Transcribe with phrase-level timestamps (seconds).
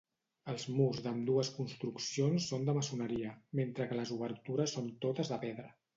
[0.53, 5.69] Els murs d'ambdues construccions són de maçoneria, mentre que les obertures són totes de pedra.